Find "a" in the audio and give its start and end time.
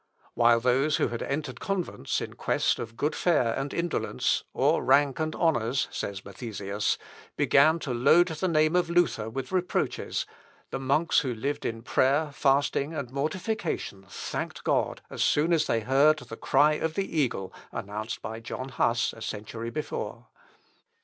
19.13-19.21